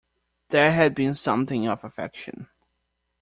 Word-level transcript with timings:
There 0.49 0.71
had 0.71 0.95
been 0.95 1.13
something 1.13 1.67
of 1.67 1.83
affection. 1.83 2.49